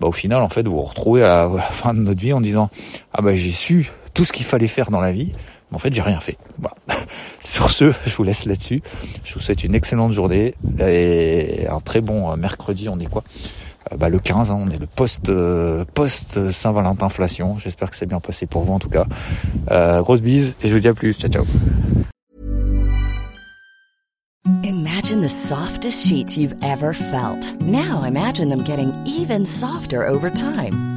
bah 0.00 0.08
au 0.08 0.12
final 0.12 0.42
en 0.42 0.48
fait 0.48 0.66
vous 0.66 0.74
vous 0.74 0.82
retrouvez 0.82 1.22
à 1.22 1.48
la, 1.48 1.62
fin 1.70 1.94
de 1.94 2.00
notre 2.00 2.20
vie 2.20 2.32
en 2.32 2.40
disant 2.40 2.68
ah 3.12 3.22
bah 3.22 3.36
j'ai 3.36 3.52
su 3.52 3.92
tout 4.14 4.24
ce 4.24 4.32
qu'il 4.32 4.44
fallait 4.44 4.66
faire 4.66 4.90
dans 4.90 5.00
la 5.00 5.12
vie, 5.12 5.30
mais 5.70 5.76
en 5.76 5.78
fait 5.78 5.92
j'ai 5.92 6.02
rien 6.02 6.18
fait. 6.18 6.38
Voilà. 6.58 6.76
Sur 7.44 7.70
ce, 7.70 7.92
je 8.04 8.16
vous 8.16 8.24
laisse 8.24 8.46
là-dessus. 8.46 8.82
Je 9.24 9.34
vous 9.34 9.40
souhaite 9.40 9.62
une 9.62 9.76
excellente 9.76 10.10
journée 10.12 10.54
et 10.80 11.68
un 11.68 11.78
très 11.78 12.00
bon 12.00 12.32
euh, 12.32 12.36
mercredi. 12.36 12.88
On 12.88 12.98
est 12.98 13.06
quoi? 13.06 13.22
Bah, 13.96 14.08
le 14.08 14.18
15, 14.18 14.50
hein, 14.50 14.58
on 14.58 14.70
est 14.70 14.78
le 14.78 14.86
post 14.86 15.28
euh, 15.28 15.84
post 15.94 16.50
Saint-Valentin 16.50 17.06
inflation. 17.06 17.58
J'espère 17.58 17.90
que 17.90 17.96
c'est 17.96 18.06
bien 18.06 18.20
passé 18.20 18.46
pour 18.46 18.62
vous 18.62 18.72
en 18.72 18.78
tout 18.78 18.88
cas. 18.88 19.04
Euh, 19.70 20.00
grosse 20.02 20.22
bise 20.22 20.56
et 20.62 20.68
je 20.68 20.74
vous 20.74 20.80
dis 20.80 20.88
à 20.88 20.94
plus. 20.94 21.14
Ciao 21.14 21.30
ciao. 21.30 21.44
Imagine 24.62 25.20
the 25.20 25.28
softest 25.28 26.06
sheets 26.06 26.36
you've 26.36 26.54
ever 26.62 26.92
felt. 26.92 27.54
Now 27.60 28.04
imagine 28.04 28.48
them 28.48 28.64
getting 28.64 28.92
even 29.06 29.44
softer 29.44 30.02
over 30.02 30.30
time. 30.30 30.95